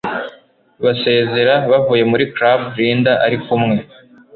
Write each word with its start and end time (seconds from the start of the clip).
basezera, 0.83 1.55
yavuye 1.71 2.03
muri 2.11 2.25
club, 2.35 2.61
linda 2.77 3.13
arikumwe 3.25 3.75